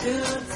[0.00, 0.47] To.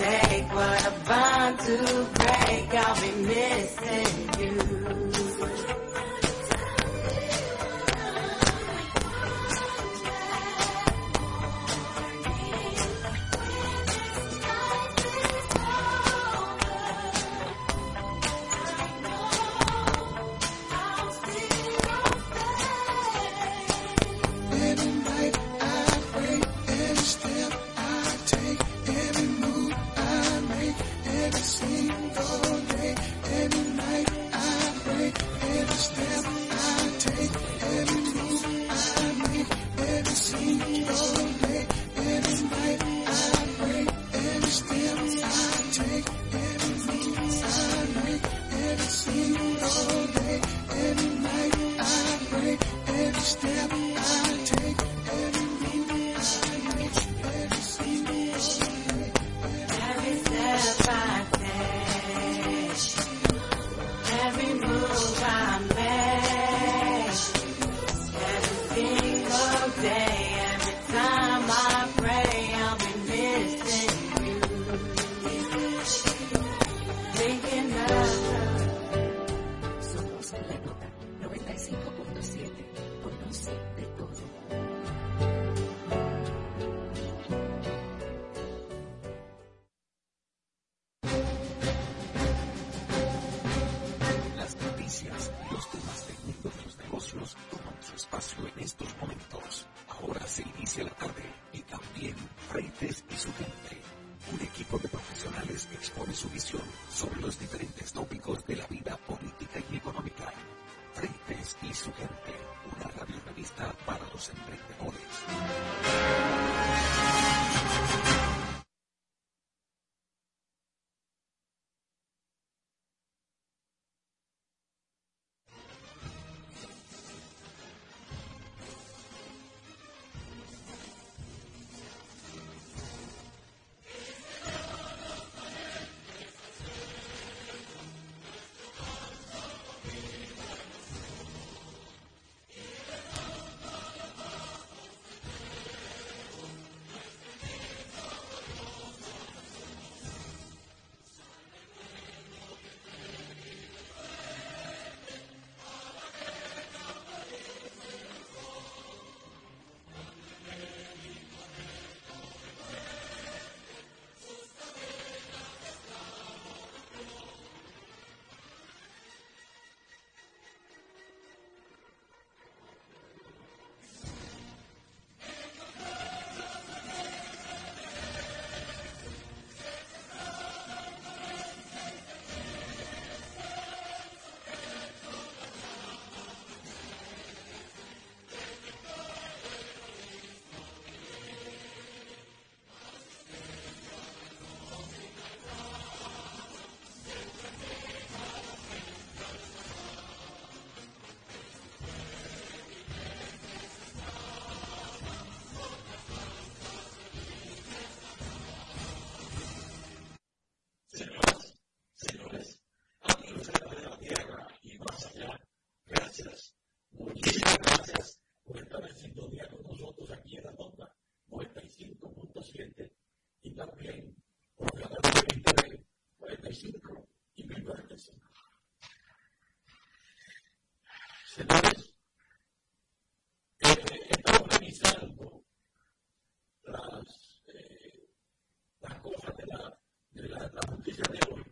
[240.85, 241.52] Gracias.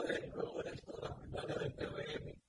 [0.00, 0.80] 私
[2.20, 2.39] も。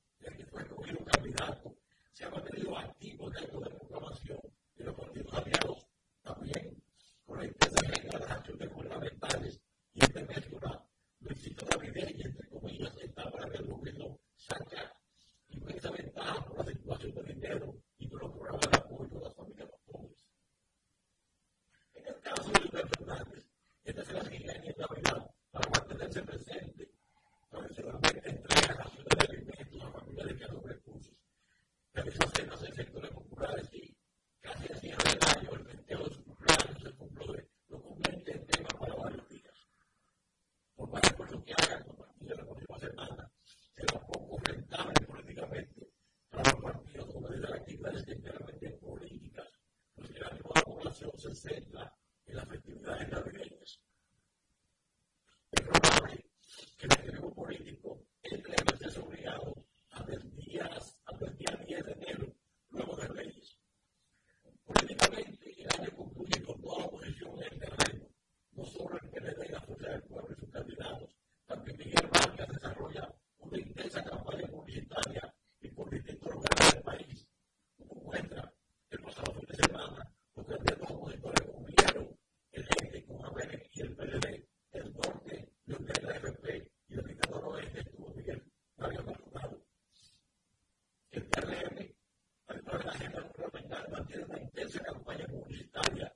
[32.81, 33.95] sectores populares y
[34.39, 38.69] casi al día del año, el 22 de se cumplió de lo cumpliente en tema
[38.69, 39.67] para varios días.
[40.75, 43.31] Por más acuerdo que hagan los partidos la próxima semana,
[43.75, 45.91] será poco rentable políticamente
[46.31, 49.47] para los partidos como de las actividades enteramente políticas,
[49.93, 51.90] porque la nueva población se centra
[94.11, 96.10] Porque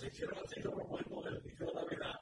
[0.00, 1.42] Las hicieron así como buen modelo,
[1.74, 2.19] la vida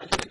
[0.00, 0.27] I think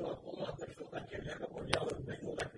[0.00, 2.49] Yok, onlar da çok erkenler, onlar da çok erkenler.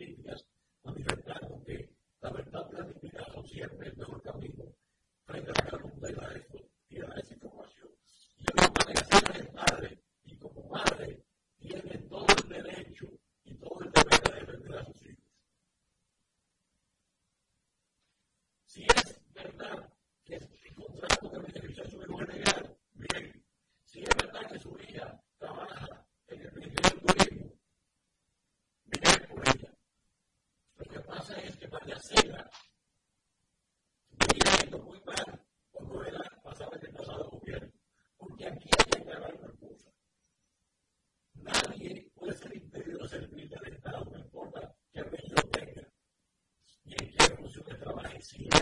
[48.23, 48.62] see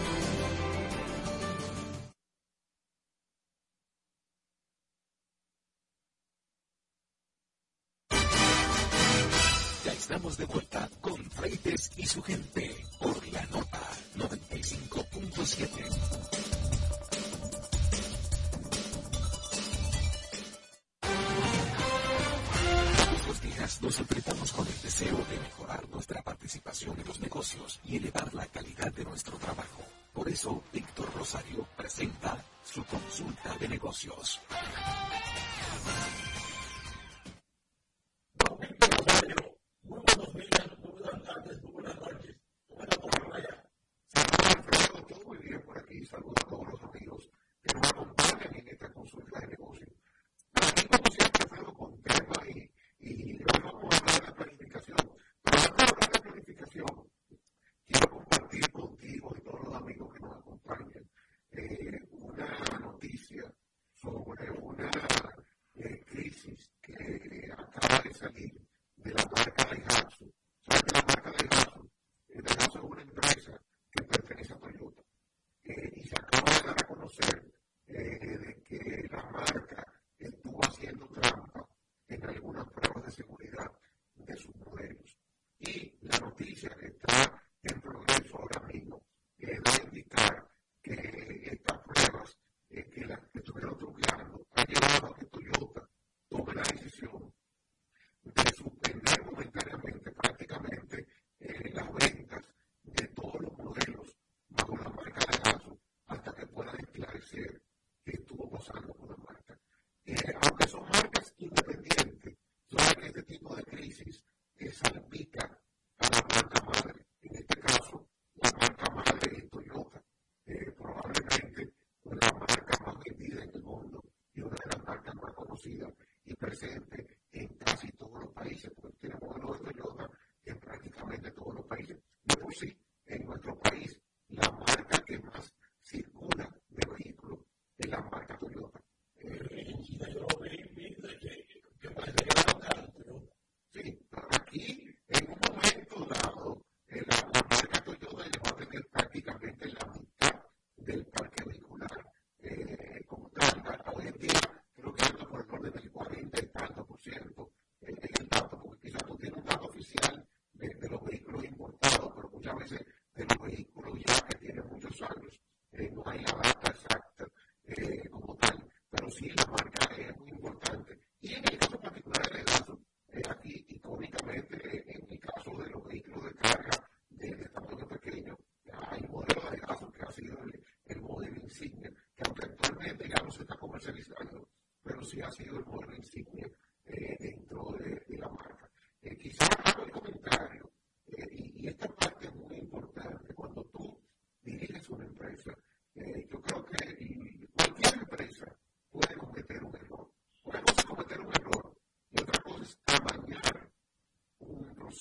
[162.63, 165.39] ese del vehículo ya que tiene muchos años.
[165.71, 167.25] Eh, no hay la data exacta
[167.65, 170.99] eh, como tal, pero sí la marca es muy importante.
[171.19, 175.83] Y en el caso particular del caso, eh, aquí icónicamente, en mi caso de los
[175.85, 178.37] vehículos de carga de, tamaño pequeño,
[178.73, 183.23] hay modelos de caso que ha sido el, el modelo insignia, que aunque actualmente ya
[183.23, 184.47] no se está comercializando,
[184.83, 186.49] pero sí ha sido el modelo insignia.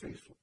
[0.08, 0.34] isso.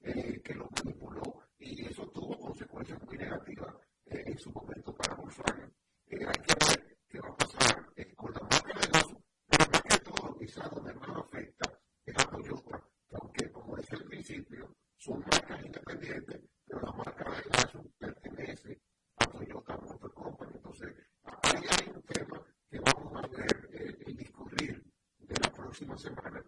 [0.00, 3.74] Eh, que lo manipuló y eso tuvo consecuencias muy negativas
[4.06, 5.74] eh, en su momento para Volkswagen.
[6.06, 9.82] Eh, hay que ver qué va a pasar con la marca de Lazo, pero más
[9.82, 15.18] que todo quizás donde más afecta es a Toyota, aunque como decía al principio, son
[15.18, 18.80] marcas independientes, pero la marca de Lazo pertenece
[19.16, 20.52] a Toyota Motor Company.
[20.54, 23.68] Entonces, ahí hay un tema que vamos a ver
[24.06, 24.80] el discurrir
[25.18, 26.47] de la próxima semana.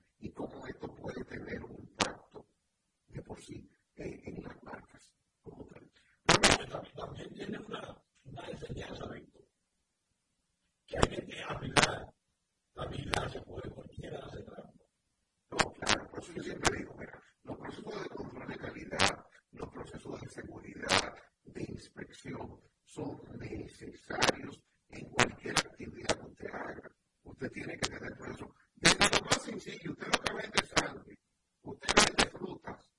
[22.84, 26.90] son necesarios en cualquier actividad que usted haga.
[27.22, 28.54] Usted tiene que tener todo eso.
[28.74, 31.18] Desde lo más sencillo, usted lo que vende sangre,
[31.62, 32.90] usted vende frutas,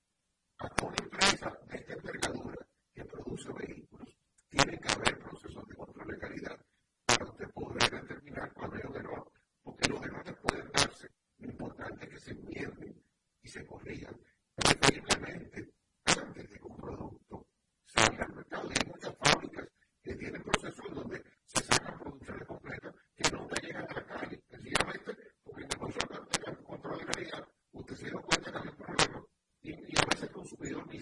[0.58, 4.18] hasta una empresa de esta envergadura que produce vehículos,
[4.50, 6.66] tiene que haber procesos de control de calidad
[7.06, 9.32] para usted poder determinar cuál es el error,
[9.62, 11.10] porque los errores pueden darse.
[11.38, 13.04] Lo importante es que se enmienden
[13.44, 14.21] y se corrijan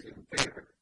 [0.02, 0.79] he's in favor.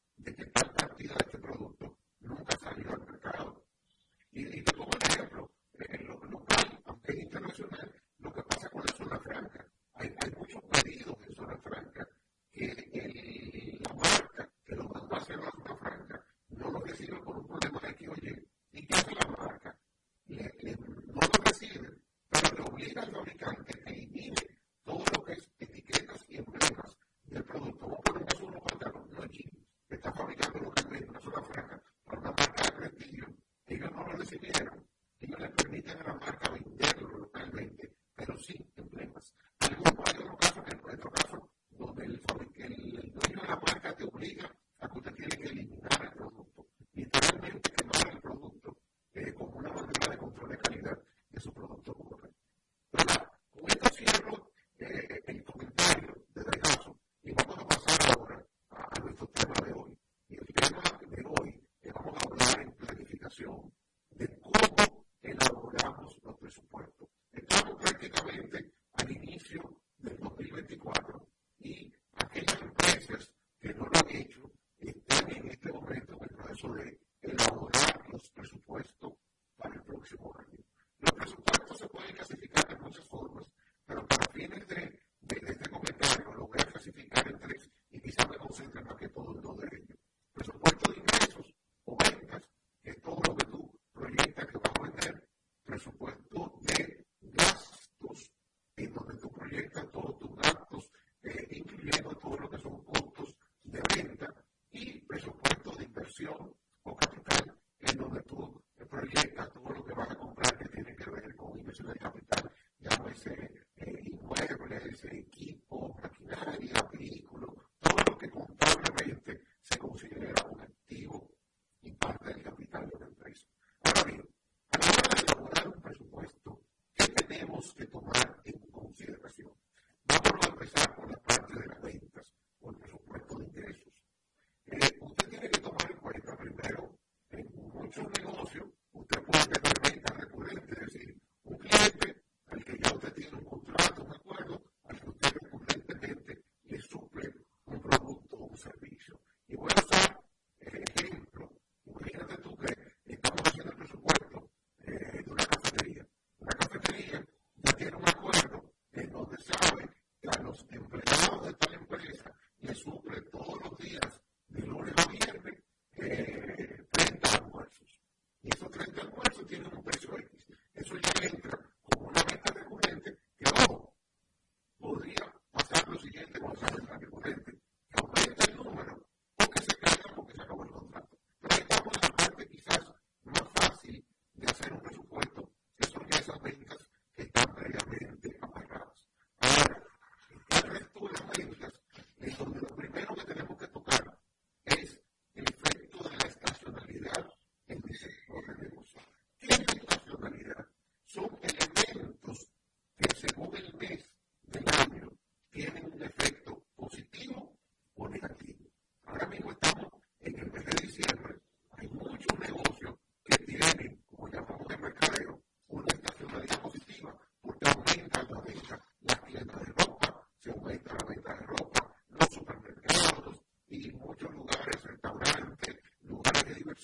[44.21, 44.58] League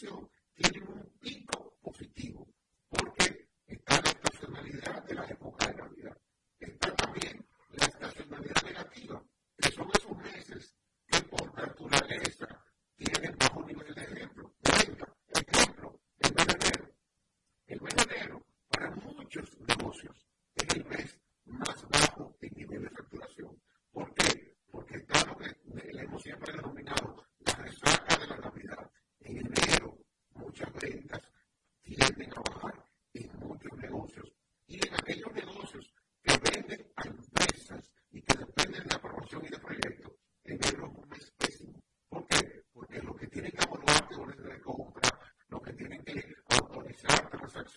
[0.04, 0.33] still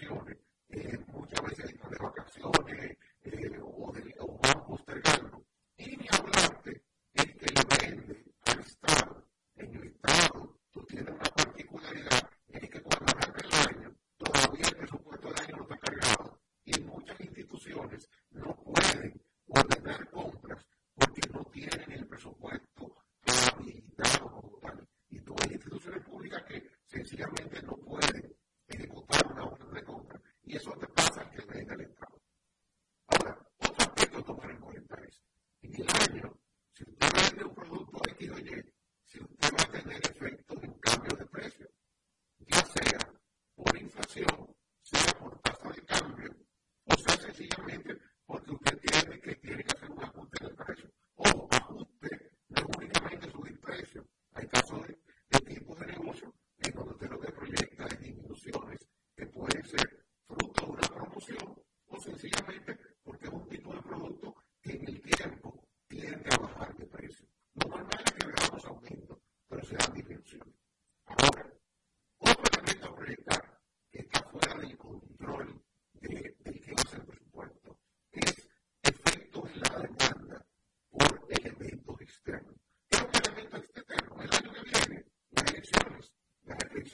[0.07, 0.46] theory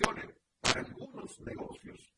[0.03, 2.13] para algunos negocios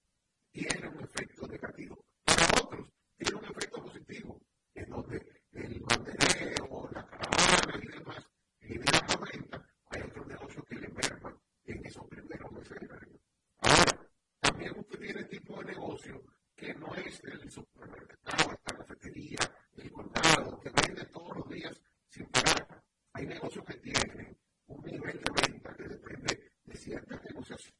[0.51, 4.41] tiene un efecto negativo, para otros tiene un efecto positivo,
[4.73, 5.17] en donde
[5.51, 8.27] el bandereo, la caravana y demás
[8.59, 13.19] generan más venta, hay otros negocios que le merman en esos primeros meses del año.
[13.59, 16.23] Ahora, también usted tiene tipo de negocio
[16.55, 19.39] que no es el supermercado, la cafetería,
[19.77, 22.83] el condado, que vende todos los días sin parar.
[23.13, 27.74] Hay negocios que tienen un nivel de venta que depende de ciertas negociaciones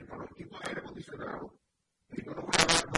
[0.00, 0.82] el pronóstico de aire
[2.12, 2.90] y no nos va a dar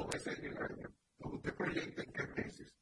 [0.58, 0.88] año.
[1.18, 2.81] Usted proyecta en qué meses.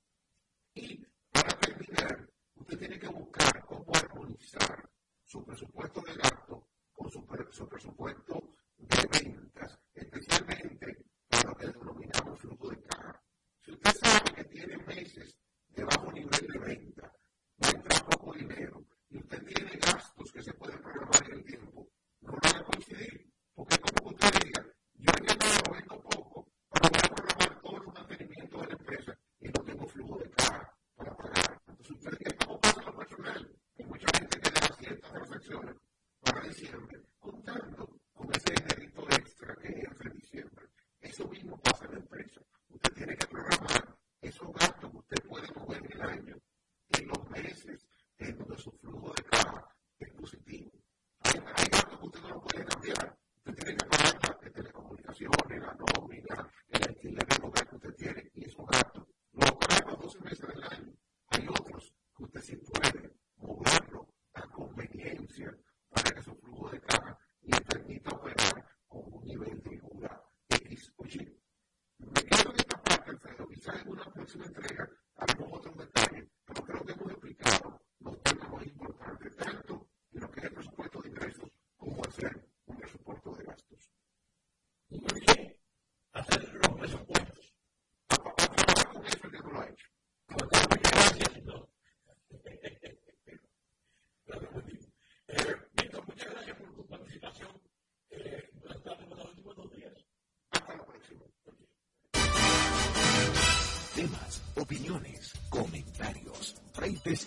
[74.32, 74.79] Thanks,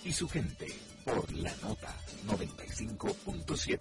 [0.06, 0.68] y su gente
[1.04, 1.94] por la nota
[2.28, 3.80] 95.7.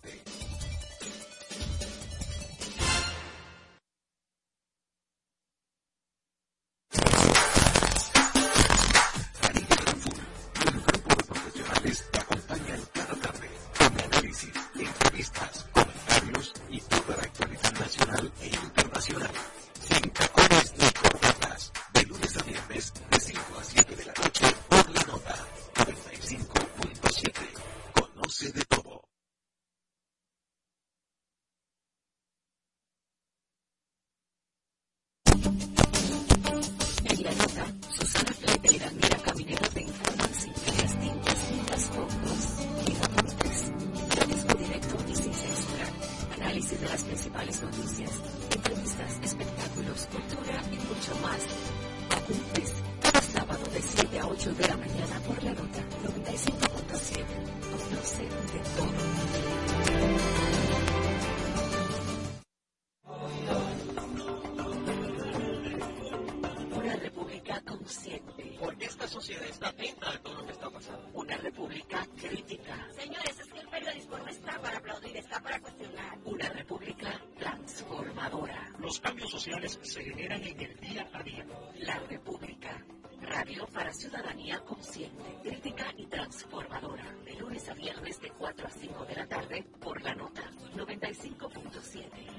[83.92, 87.05] ciudadanía consciente, crítica y transformadora.
[87.24, 90.42] De lunes a viernes de 4 a 5 de la tarde por la nota
[90.76, 92.33] 95.7.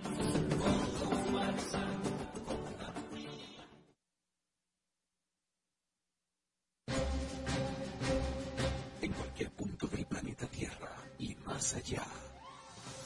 [11.72, 12.04] allá.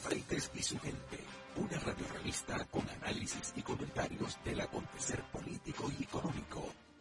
[0.02, 1.18] Freites y su gente,
[1.56, 6.64] una radiorevista con análisis y comentarios del acontecer político y económico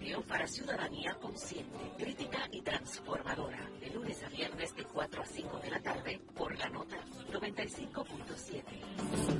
[0.00, 3.68] radio para ciudadanía consciente, crítica y transformadora.
[3.80, 6.96] De lunes a viernes de 4 a 5 de la tarde por la nota
[7.30, 9.39] 95.7.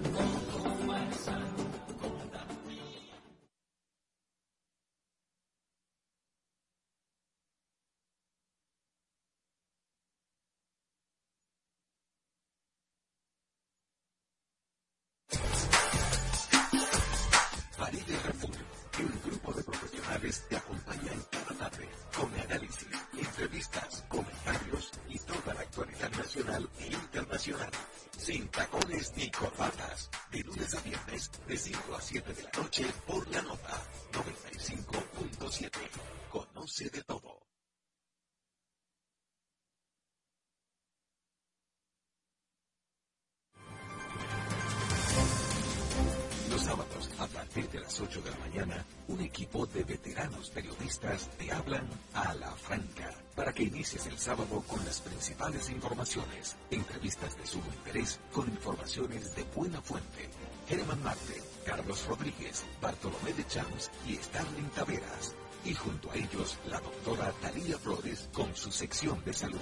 [54.06, 60.30] el sábado con las principales informaciones, entrevistas de sumo interés con informaciones de buena fuente.
[60.68, 65.34] Germán Marte, Carlos Rodríguez, Bartolomé de Champs y Starling Taveras.
[65.64, 69.60] Y junto a ellos, la doctora Talía Flores con su sección de salud.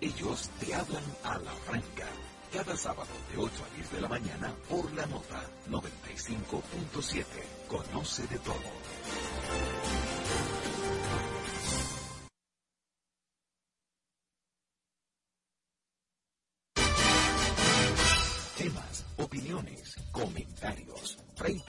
[0.00, 2.06] Ellos te hablan a la franca
[2.52, 7.24] cada sábado de 8 a 10 de la mañana por la nota 95.7.
[7.68, 9.39] Conoce de todo.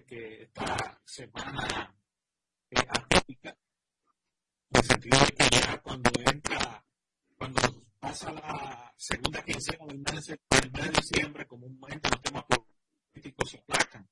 [0.00, 1.94] Que esta semana
[2.70, 3.54] es atípica,
[4.70, 6.82] en el sentido de que ya cuando entra,
[7.36, 7.60] cuando
[8.00, 12.44] pasa la segunda quincena del mes, del mes de diciembre, comúnmente los temas
[13.12, 14.08] políticos se aplacan.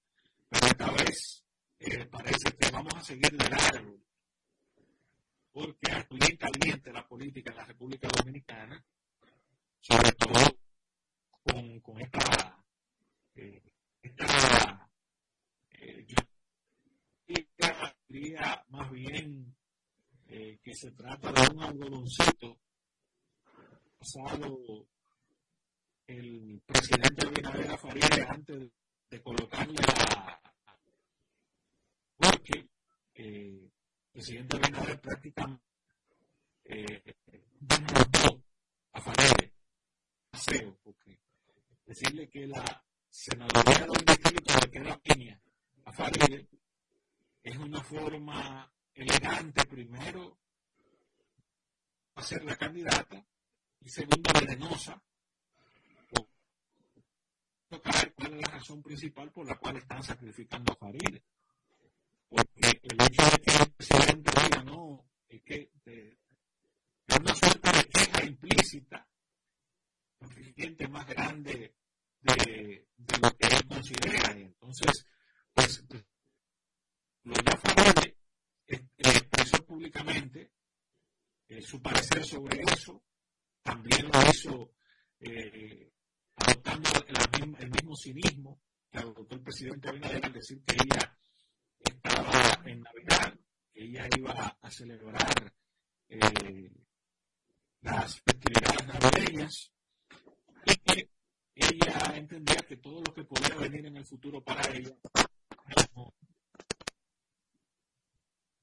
[0.51, 1.45] Pero esta vez
[1.78, 3.99] eh, parece que vamos a seguir de largo,
[5.51, 8.85] porque es bien caliente la política en la República Dominicana,
[9.81, 10.59] sobre todo
[11.43, 12.62] con, con esta,
[13.35, 13.62] eh,
[14.03, 14.91] esta
[15.81, 16.07] eh,
[18.09, 19.57] diría más bien
[20.26, 22.59] eh, que se trata de un algodoncito
[23.98, 24.86] pasado
[26.07, 28.70] el presidente Abinader Faría antes
[29.09, 30.40] de colocarle a
[32.16, 32.68] porque
[33.14, 33.72] eh, el
[34.12, 35.64] presidente Abinader prácticamente
[36.64, 37.14] eh,
[37.61, 38.42] desmontó
[38.92, 39.53] a Faría
[40.30, 41.18] paseo, porque
[41.86, 45.40] decirle que la senaduría del distrito le queda piña
[45.86, 46.46] a Faría
[47.42, 50.40] es una forma elegante primero
[52.20, 53.24] hacer la candidata
[53.80, 55.03] y segundo venenosa
[57.68, 61.20] tocar cuál es la razón principal por la cual están sacrificando a Farid.
[62.28, 67.84] Porque el hecho de que el presidente diga no, es que es una suerte de
[67.88, 69.08] queja implícita,
[70.20, 71.74] el presidente más grande
[72.20, 74.30] de, de, lo que él considera.
[74.32, 75.06] Entonces,
[75.54, 75.84] pues,
[77.24, 78.11] lo ya Farid
[78.96, 80.52] expresó públicamente
[81.48, 83.02] eh, su parecer sobre eso,
[83.62, 84.72] también lo hizo
[85.18, 85.92] eh,
[86.36, 86.88] adoptando
[87.58, 91.18] el, mismo cinismo que adoptó el presidente Abinader al decir que ella
[91.78, 93.34] estaba en Navidad,
[93.72, 95.52] que ella iba a celebrar
[96.08, 96.70] eh,
[97.82, 99.72] las festividades navideñas
[100.66, 101.11] y que
[101.54, 104.97] ella entendía que todo lo que podía venir en el futuro para ella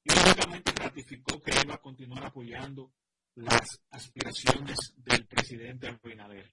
[0.03, 2.93] y lógicamente ratificó que iba a continuar apoyando
[3.35, 6.51] las aspiraciones del presidente Abinader.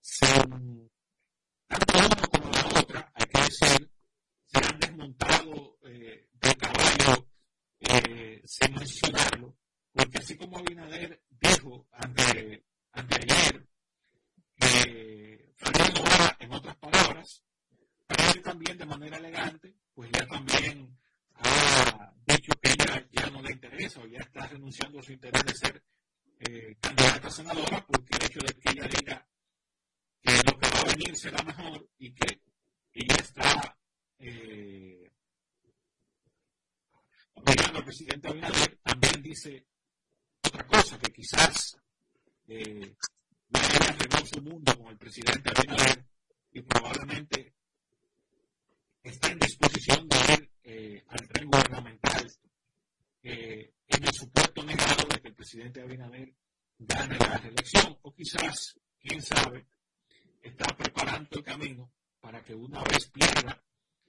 [0.00, 0.26] Se,
[1.66, 3.90] tanto una como la otra, hay que decir,
[4.46, 7.28] se han desmontado eh, de caballo
[7.80, 9.58] eh, sin mencionarlo,
[9.92, 13.68] porque así como Abinader dijo ante, ayer,
[14.56, 16.04] que Fernando
[16.38, 17.44] en otras palabras,
[18.42, 20.96] también de manera elegante, pues ya también
[21.34, 25.44] ha dicho que ella ya no le interesa o ya está renunciando a su interés
[25.44, 25.82] de ser
[26.40, 29.28] eh, candidata a senadora, porque el hecho de que ella diga
[30.22, 32.40] que lo que va a venir será mejor y que
[32.92, 33.78] ella está
[34.18, 35.06] eh,
[37.86, 39.64] presidente Abinader también dice
[40.42, 41.78] otra cosa, que quizás
[42.48, 42.94] eh,
[43.54, 46.04] ella arregló su mundo con el presidente Abinader
[46.50, 47.54] y probablemente
[49.08, 52.32] está en disposición de ir eh, al tren gubernamental
[53.22, 56.34] eh, en el supuesto negado de que el presidente Abinader
[56.78, 59.66] gane la reelección o quizás, quién sabe,
[60.42, 63.62] está preparando el camino para que una vez pierda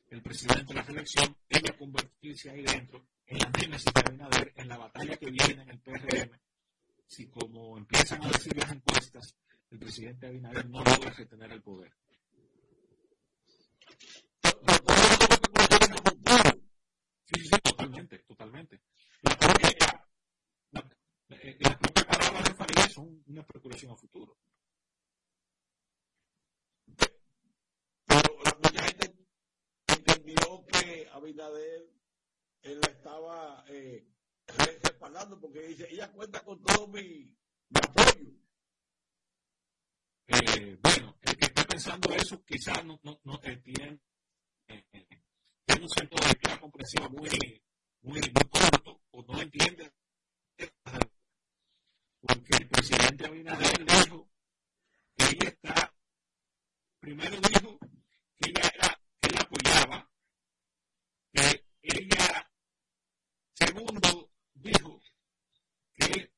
[0.09, 4.67] el presidente de la reelección, ella convertirse ahí dentro en la génesis de Abinader, en
[4.67, 6.31] la batalla que viene en el PRM,
[7.05, 9.35] si como empiezan a decir las encuestas,
[9.69, 11.93] el presidente Abinader no logra retener el poder.
[42.57, 43.99] Quizás no, no, no eh, tiene,
[44.67, 45.07] eh, eh,
[45.67, 47.29] tiene un centro de lectura comprensiva muy,
[48.01, 49.91] muy, muy corto o no entiende
[52.21, 54.29] porque el presidente Abinader dijo
[55.15, 55.93] que ella está,
[56.99, 57.77] primero dijo
[58.37, 60.09] que ella era, que ella apoyaba,
[61.33, 62.51] que ella,
[63.53, 64.99] segundo, dijo
[65.95, 66.31] que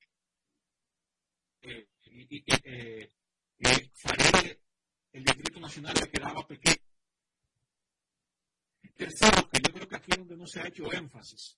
[1.61, 3.11] eh, y- y- eh,
[3.57, 4.61] que Faride,
[5.13, 6.75] el Distrito Nacional le quedaba pequeño.
[8.95, 11.57] Tercero, que yo creo que aquí es donde no se ha hecho énfasis,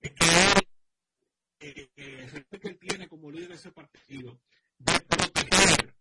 [0.00, 0.68] es que
[1.60, 4.40] eh, el respeto que él tiene como líder de ese partido,
[4.78, 5.94] de proteger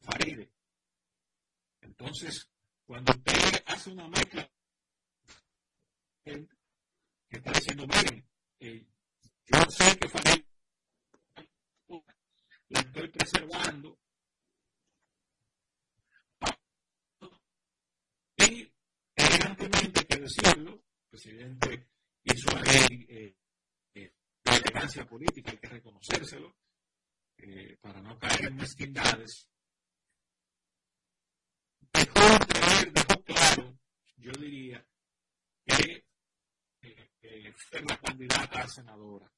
[0.00, 0.50] Faride.
[1.80, 2.48] Entonces,
[2.84, 4.50] cuando usted hace una mezcla,
[6.24, 6.46] que
[7.30, 8.28] está diciendo, miren,
[8.60, 8.86] eh,
[9.44, 10.46] yo sé que Faride
[12.68, 13.98] la estoy preservando
[18.38, 18.72] y
[20.26, 21.88] el presidente
[22.24, 23.36] hizo ahí eh,
[23.94, 24.12] eh,
[24.44, 26.56] la elegancia política, hay que reconocérselo,
[27.38, 29.48] eh, para no caer en mezquindades.
[31.92, 32.38] Dejó
[32.92, 33.78] dejó claro,
[34.16, 34.84] yo diría,
[35.64, 36.04] que
[36.82, 39.32] eh, eh, fue la candidata a senadora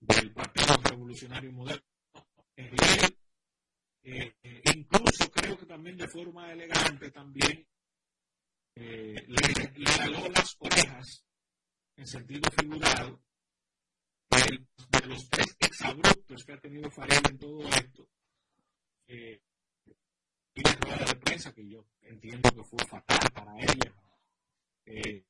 [0.00, 1.84] del Partido Revolucionario Moderno
[4.74, 7.66] incluso creo que también de forma elegante también
[8.76, 11.24] eh, le, le las orejas
[11.96, 13.20] en sentido figurado
[14.30, 18.08] de, los tres exabruptos que ha tenido Farel en todo esto
[19.08, 19.40] eh,
[20.54, 23.94] y la rueda de prensa que yo entiendo que fue fatal para ella
[24.86, 25.24] eh,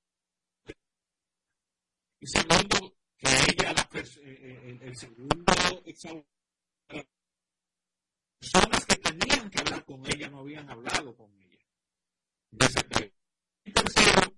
[2.20, 5.52] y segundo que ella la el, segundo
[5.84, 6.30] exabrupto
[8.40, 11.66] personas que tenían que hablar con ella no habían hablado con ella.
[12.50, 13.12] De ese tema.
[13.64, 14.32] Y tercero,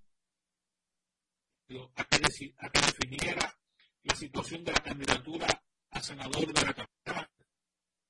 [1.95, 3.57] a que, a que definiera
[4.03, 5.47] la situación de la candidatura
[5.91, 7.29] a senador de la.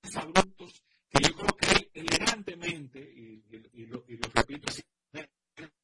[0.01, 3.43] Esos abruptos que yo creo que elegantemente, y,
[3.87, 4.81] lo, y lo repito así,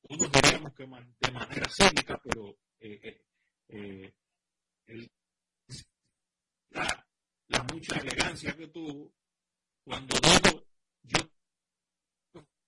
[0.10, 3.22] unos diríamos que de manera cínica, pero eh, eh,
[3.70, 4.14] eh,
[4.88, 5.12] él-
[6.72, 7.08] la,
[7.48, 9.14] la mucha elegancia que tuvo,
[9.84, 10.66] cuando digo
[11.04, 11.18] yo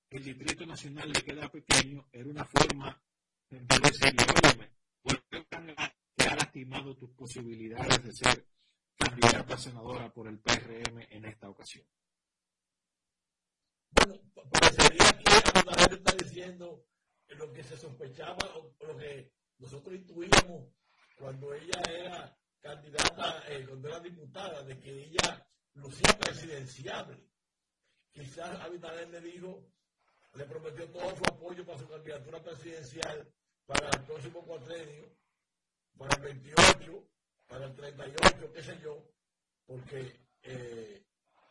[0.09, 3.01] el Distrito Nacional le queda pequeño, era una forma
[3.49, 8.45] de decirle, óyeme, ¿por qué tan grande que ha lastimado tus posibilidades de ser
[8.97, 11.85] candidata a senadora por el PRM en esta ocasión?
[13.91, 16.85] Bueno, pa- parecería que Abinader está diciendo
[17.29, 20.73] lo que se sospechaba o lo que nosotros intuíamos
[21.17, 27.17] cuando ella era candidata, eh, cuando era diputada, de que ella lucía presidenciable.
[28.11, 29.71] Quizás Abinader le dijo,
[30.33, 33.33] le prometió todo su apoyo para su candidatura presidencial
[33.65, 35.15] para el próximo cuatrenio,
[35.97, 37.07] para el 28,
[37.51, 39.03] para el 38, qué sé yo,
[39.65, 39.99] porque
[40.43, 41.03] eh,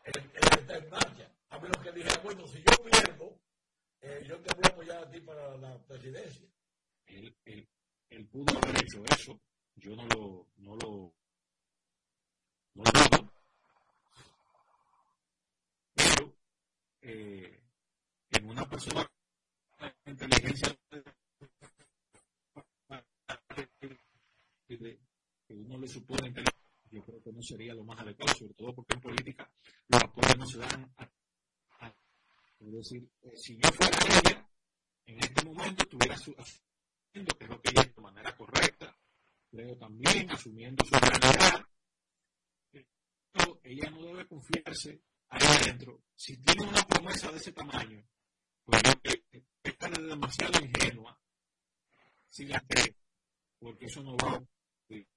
[0.03, 1.31] él, él está en marcha.
[1.49, 3.39] A menos que dijera, bueno, si yo pierdo,
[4.01, 6.47] eh, yo te voy a apoyar a ti para la presidencia.
[7.05, 7.69] Él, él-
[8.09, 9.39] él pudo haber hecho eso,
[9.75, 11.13] yo no lo, no lo,
[12.73, 13.31] no lo dudo,
[15.93, 16.35] pero
[17.01, 17.63] eh,
[18.31, 19.07] en una persona
[19.77, 20.75] con inteligencia
[24.67, 24.99] que
[25.53, 26.59] uno le supone inteligente,
[26.91, 29.51] yo creo que no sería lo más adecuado, sobre todo porque en política
[29.87, 31.03] los apoyos no se dan a,
[31.79, 31.95] a-
[32.59, 34.49] es decir, eh, si yo fuera ella,
[35.05, 38.95] en este momento tuviera su, que es lo que ella de manera correcta,
[39.49, 41.65] creo también, asumiendo su realidad.
[43.63, 46.03] Ella no debe confiarse ahí adentro.
[46.15, 48.03] Si tiene una promesa de ese tamaño,
[48.65, 51.17] pues yo creo que es demasiado ingenua
[52.29, 52.95] si la cree,
[53.59, 55.07] porque eso no va a ocurrir.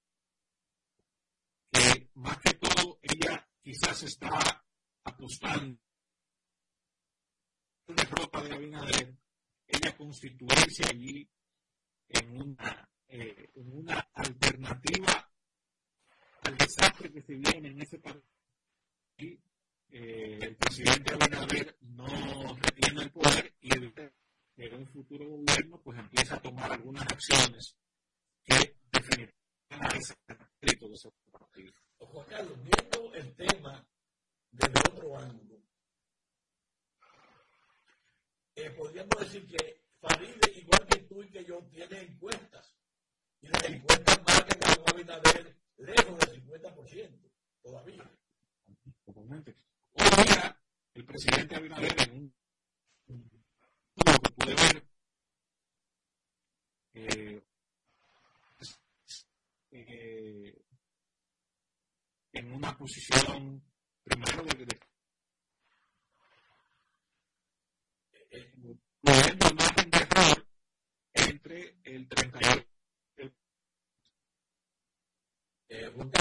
[1.71, 4.63] Que más que todo, ella quizás está
[5.03, 5.77] apostando
[7.87, 9.17] la derrota de Abinader,
[9.67, 11.29] ella constituirse allí
[12.07, 15.29] en una, eh, en una alternativa
[16.43, 18.23] al desastre que se viene en ese país.
[19.17, 26.35] Eh, el presidente Abinader no retiene el poder y en un futuro gobierno pues empieza
[26.35, 27.75] a tomar algunas acciones
[28.45, 29.44] que definitivamente
[29.81, 31.73] a de ese partido.
[31.97, 33.85] Juan Carlos, viendo el tema
[34.51, 35.61] desde otro ángulo,
[38.55, 42.75] eh, podríamos decir que Faride, igual que tú y que yo, tiene encuestas.
[43.41, 48.11] Y las encuestas marcan a Juan Abinader lejos del 50% todavía.
[49.05, 49.55] Totalmente.
[49.93, 50.61] Hoy día,
[50.93, 52.35] el presidente Abinader en un
[53.07, 54.87] lo que pude ver
[56.93, 57.41] eh,
[60.05, 60.65] eh,
[62.33, 63.63] en una posición
[64.03, 64.79] primero de, de
[68.31, 70.47] incluyendo el margen de error
[71.13, 72.65] entre el 38
[75.69, 76.17] eh, porque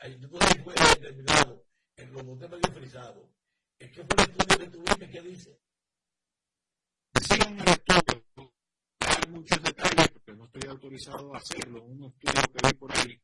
[0.00, 1.62] hay dos encuestas determinados
[1.96, 3.28] en los dos temas frisados.
[3.78, 5.60] ¿Qué fue el estudio que tuviste que dice?
[7.14, 8.24] Decía un estudio,
[9.28, 13.20] muchos detalles, porque no estoy autorizado a hacerlo, un estudio que vi por ahí,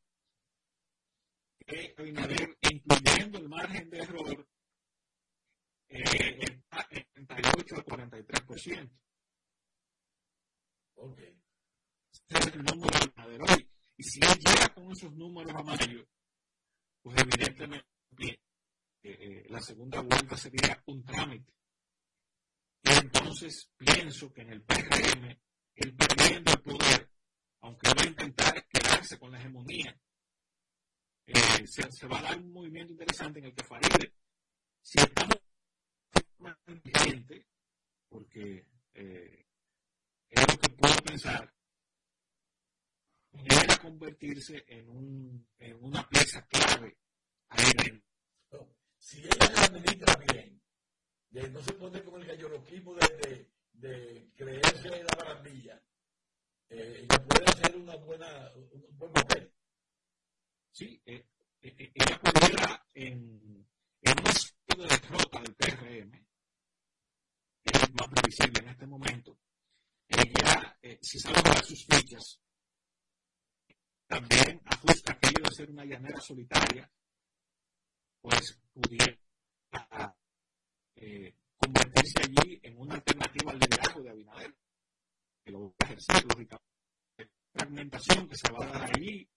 [1.67, 4.49] que Abinader, incluyendo el margen de error,
[5.89, 8.91] eh, está en 38 al 43%.
[10.97, 11.19] Ok.
[11.19, 13.71] Ese es el número de Abinader hoy.
[13.97, 16.07] Y si él llega con esos números a mayo,
[17.03, 17.85] pues evidentemente
[18.23, 18.39] eh,
[19.03, 21.53] eh, la segunda vuelta sería un trámite.
[22.83, 25.39] Y entonces pienso que en el PRM,
[25.75, 27.11] él perdiendo el poder,
[27.61, 29.99] aunque va a intentar quedarse con la hegemonía,
[31.27, 34.15] eh, se, se, va a dar un movimiento interesante en el que Faride,
[34.83, 35.39] si estamos
[36.39, 37.47] más inteligente,
[38.09, 39.47] porque eh,
[40.29, 41.53] es lo que puedo pensar,
[43.31, 46.99] pudiera convertirse en, un, en una pieza clave
[47.49, 48.77] ahí dentro.
[48.99, 50.63] Si ella administra bien,
[51.31, 55.83] de no se pone con el galloloquismo de, de, de creerse en la barandilla,
[56.69, 59.53] eh, ella puede hacer una buena, un buen papel.
[60.73, 61.27] Sí, eh,
[61.63, 63.67] eh, ella pudiera en,
[64.01, 64.33] en una
[64.77, 66.27] de derrota del PRM,
[67.65, 69.39] es más previsible en este momento,
[70.09, 72.41] ella, eh, si sabe jugar sus fichas,
[74.07, 76.91] también ajusta aquello de ser una llanera solitaria,
[78.21, 79.19] pues pudiera
[80.97, 81.35] eh,
[81.95, 84.55] convertirse allí en una alternativa al liderazgo de Abinader,
[85.45, 86.65] que lo va a ejercer, lógicamente.
[87.53, 89.29] Fragmentación que se va a dar allí,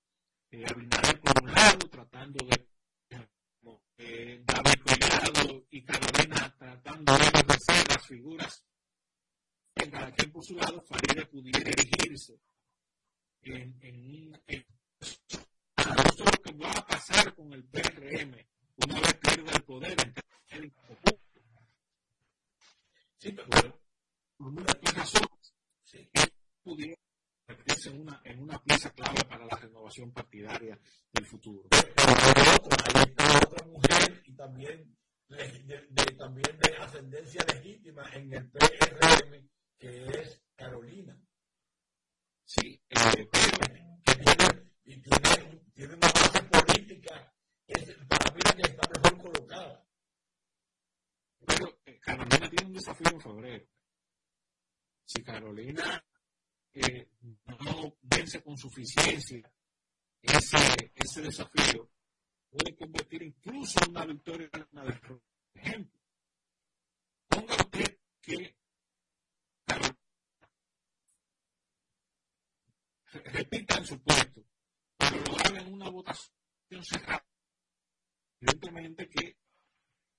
[0.52, 2.68] eh, Abinader por un lado, tratando de
[4.00, 8.64] eh, David Collado y Carolina tratando de ejercer las figuras
[9.76, 12.40] en cada quien por su lado, Faride pudiera erigirse
[13.42, 14.66] en, en, en,
[15.78, 18.36] lo que va a pasar con el PRM
[18.86, 19.96] una vez pierda el poder
[20.50, 20.74] en el.
[23.20, 23.48] Sí, pero
[24.38, 26.10] por muchas razones, sí.
[26.14, 26.96] él pudiera
[27.48, 30.80] convertirse en una, en una pieza clave para la renovación partidaria
[31.12, 31.68] del futuro.
[31.70, 34.96] Pero hay otra, hay otra mujer y también
[35.30, 39.50] de, de, también de ascendencia legítima en el PRM,
[39.80, 41.20] que es Carolina.
[42.46, 47.34] Sí, eh, que tiene, y tiene, tiene una base política
[47.66, 49.86] que es, para mí la que está mejor colocada.
[51.46, 51.77] Pero
[52.08, 53.68] Carolina tiene un desafío en febrero.
[55.04, 56.06] Si Carolina
[56.74, 57.10] eh,
[57.48, 59.52] no vence con suficiencia
[60.22, 61.92] ese, ese desafío,
[62.50, 65.26] puede convertir incluso una victoria en una derrota.
[65.54, 66.00] Ejemplo,
[67.28, 68.56] ponga usted que
[69.66, 69.98] Carolina
[73.12, 74.46] repita en su puesto,
[74.98, 77.26] pero lo haga en una votación cerrada.
[78.40, 79.38] Evidentemente que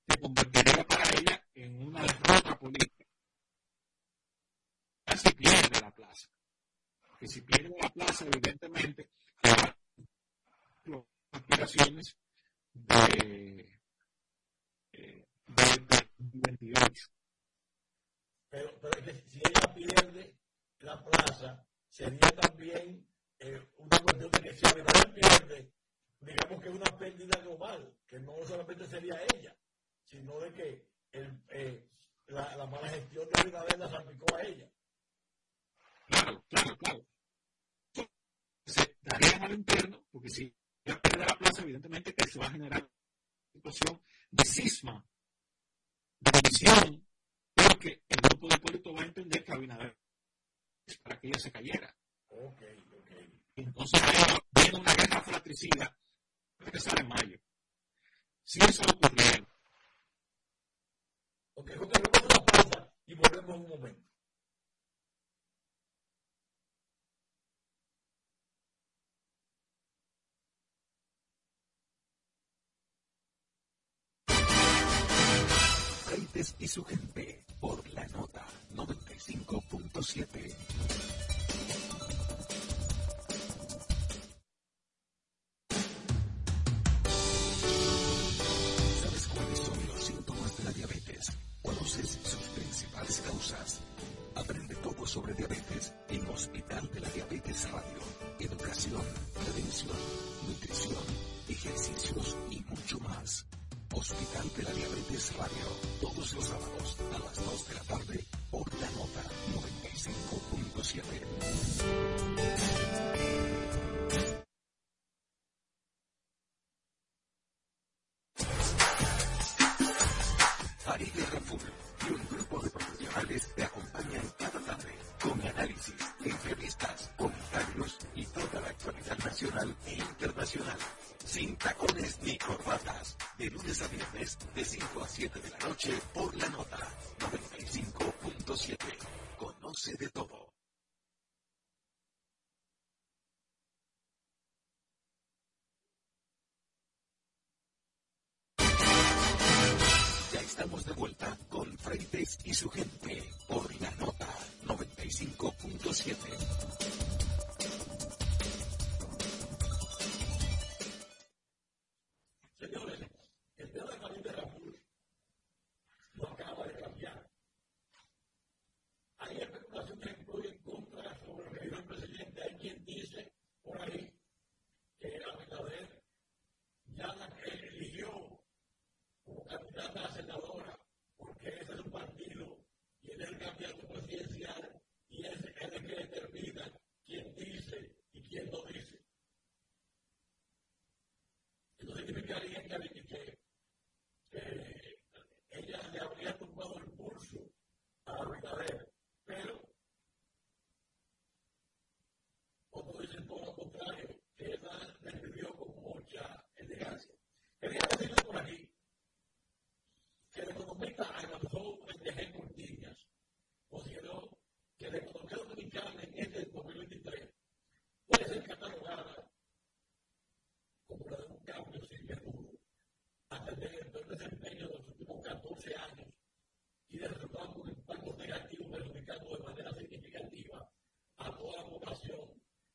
[0.06, 3.04] se convertiría para ella en una derrota política.
[5.04, 6.28] Casi pierde la plaza.
[7.18, 9.10] Que si pierde la plaza, evidentemente,
[9.42, 9.74] las
[11.32, 12.16] aspiraciones
[12.72, 13.80] de,
[14.92, 17.10] eh, de, 28.
[18.50, 20.36] Pero, pero es que si ella pierde
[20.80, 23.06] la plaza, sería también
[23.40, 25.72] eh, una cuestión de que si Abinader pierde,
[26.20, 29.56] digamos que es una pérdida global, que no solamente sería ella,
[30.04, 31.88] sino de que el, eh,
[32.26, 34.70] la, la, mala gestión de Abinader la salpicó a ella.
[36.08, 37.06] Claro, claro, claro.
[38.66, 42.50] Se daría mal interno, porque si ya pierde la plaza, evidentemente que se va a
[42.50, 45.04] generar una situación de cisma,
[46.20, 47.06] de división,
[47.54, 49.96] porque el grupo de Puerto va a entender que Abinader
[50.86, 51.94] es para que ella se cayera.
[52.28, 53.42] Okay, okay.
[53.56, 54.00] Entonces
[54.52, 55.96] viene una guerra fratricida
[56.58, 57.38] que empezar en mayo.
[58.44, 59.46] Si eso ocurriera.
[61.54, 64.08] Ok, ok, vamos a una pausa y volvemos en un momento.
[76.84, 77.07] Freites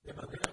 [0.06, 0.53] de manera